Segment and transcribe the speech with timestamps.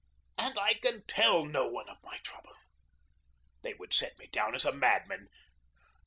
[0.35, 2.55] And I can tell no one of my trouble.
[3.61, 5.27] They would set me down as a madman.